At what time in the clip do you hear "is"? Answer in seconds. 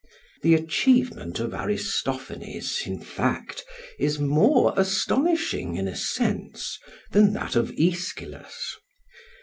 3.99-4.17